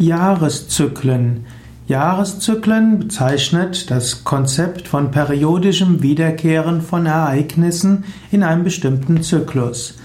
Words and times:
Jahreszyklen. 0.00 1.44
Jahreszyklen 1.86 3.00
bezeichnet 3.00 3.90
das 3.90 4.24
Konzept 4.24 4.88
von 4.88 5.10
periodischem 5.10 6.02
Wiederkehren 6.02 6.80
von 6.80 7.04
Ereignissen 7.04 8.04
in 8.30 8.42
einem 8.42 8.64
bestimmten 8.64 9.22
Zyklus. 9.22 9.98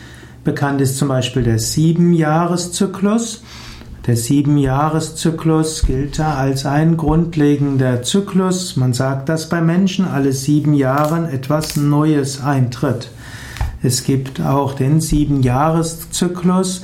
Bekannt 0.44 0.82
ist 0.82 0.98
zum 0.98 1.08
Beispiel 1.08 1.44
der 1.44 1.60
Siebenjahreszyklus. 1.60 3.44
Der 4.06 4.18
Siebenjahreszyklus 4.18 5.84
gilt 5.84 6.20
als 6.20 6.66
ein 6.66 6.98
grundlegender 6.98 8.04
Zyklus. 8.04 8.76
Man 8.76 8.92
sagt, 8.92 9.30
dass 9.30 9.48
bei 9.48 9.62
Menschen 9.62 10.06
alle 10.06 10.34
sieben 10.34 10.74
Jahre 10.74 11.32
etwas 11.32 11.78
Neues 11.78 12.44
eintritt. 12.44 13.12
Es 13.82 14.04
gibt 14.04 14.42
auch 14.42 14.74
den 14.74 15.00
Siebenjahreszyklus, 15.00 16.82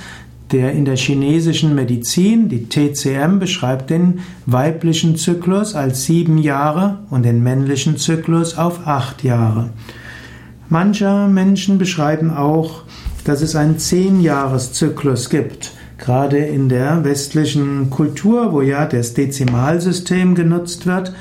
der 0.52 0.73
in 0.73 0.86
der 0.86 0.97
chinesischen 0.97 1.75
Medizin, 1.75 2.49
die 2.49 2.68
TCM, 2.68 3.39
beschreibt 3.39 3.89
den 3.89 4.20
weiblichen 4.45 5.15
Zyklus 5.15 5.75
als 5.75 6.05
sieben 6.05 6.37
Jahre 6.37 7.00
und 7.10 7.24
den 7.24 7.41
männlichen 7.43 7.97
Zyklus 7.97 8.57
auf 8.57 8.87
acht 8.87 9.24
Jahre. 9.24 9.69
Manche 10.69 11.27
Menschen 11.27 11.77
beschreiben 11.77 12.32
auch, 12.32 12.83
dass 13.25 13.41
es 13.41 13.55
einen 13.55 13.77
Zehnjahreszyklus 13.77 15.29
gibt. 15.29 15.74
Gerade 16.01 16.37
in 16.37 16.68
der 16.68 17.04
westlichen 17.04 17.91
Kultur, 17.91 18.51
wo 18.54 18.61
ja 18.64 18.87
das 18.87 19.14
Dezimalsystem 19.14 20.33
genutzt 20.33 20.87
wird, 20.87 21.14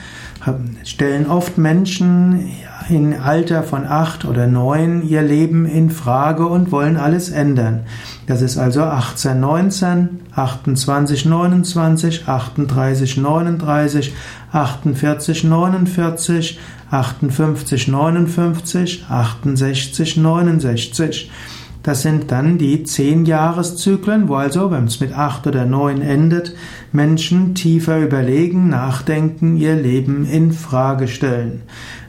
stellen 0.84 1.26
oft 1.26 1.58
Menschen 1.58 2.50
im 2.88 3.14
Alter 3.22 3.62
von 3.62 3.86
acht 3.86 4.24
oder 4.24 4.46
neun 4.46 5.06
ihr 5.06 5.20
Leben 5.20 5.66
in 5.66 5.90
Frage 5.90 6.46
und 6.46 6.72
wollen 6.72 6.96
alles 6.96 7.28
ändern. 7.28 7.80
Das 8.26 8.40
ist 8.40 8.56
also 8.56 8.82
18, 8.82 9.38
19, 9.38 10.08
28, 10.34 11.26
29, 11.26 12.26
38, 12.26 13.16
39, 13.18 14.14
48, 14.50 15.44
49, 15.44 16.58
58, 16.90 17.88
59, 17.88 19.04
68, 19.10 20.16
69. 20.16 21.30
Das 21.82 22.02
sind 22.02 22.30
dann 22.30 22.58
die 22.58 22.82
zehn 22.82 23.24
Jahreszyklen, 23.24 24.28
wo 24.28 24.34
also, 24.34 24.70
wenn 24.70 24.84
es 24.84 25.00
mit 25.00 25.16
acht 25.16 25.46
oder 25.46 25.64
neun 25.64 26.02
endet, 26.02 26.54
Menschen 26.92 27.54
tiefer 27.54 28.00
überlegen, 28.00 28.68
nachdenken, 28.68 29.56
ihr 29.56 29.76
Leben 29.76 30.26
in 30.26 30.52
Frage 30.52 31.08
stellen. 31.08 31.62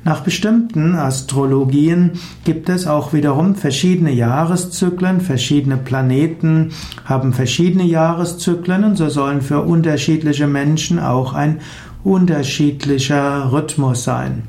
Nach 0.04 0.22
bestimmten 0.22 0.96
Astrologien 0.96 2.14
gibt 2.44 2.68
es 2.68 2.86
auch 2.86 3.14
wiederum 3.14 3.56
verschiedene 3.56 4.12
Jahreszyklen, 4.12 5.22
verschiedene 5.22 5.78
Planeten 5.78 6.72
haben 7.06 7.34
verschiedene 7.34 7.86
Jahreszyklen 7.86 8.84
und 8.84 8.98
so 8.98 9.10
sollen 9.10 9.42
für 9.42 9.62
unterschiedliche 9.62 10.48
Menschen 10.48 11.00
auch 11.00 11.34
ein 11.34 11.60
unterschiedlicher 12.04 13.52
Rhythmus 13.52 14.04
sein. 14.04 14.44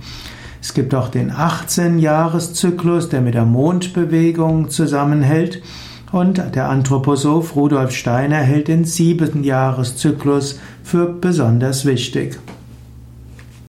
Es 0.62 0.74
gibt 0.74 0.94
auch 0.94 1.08
den 1.08 1.32
18-Jahreszyklus, 1.32 3.08
der 3.08 3.20
mit 3.20 3.34
der 3.34 3.44
Mondbewegung 3.44 4.70
zusammenhält. 4.70 5.60
Und 6.12 6.40
der 6.54 6.68
Anthroposoph 6.68 7.56
Rudolf 7.56 7.90
Steiner 7.90 8.36
hält 8.36 8.68
den 8.68 8.84
7-Jahreszyklus 8.84 10.60
für 10.84 11.06
besonders 11.06 11.84
wichtig. 11.84 12.38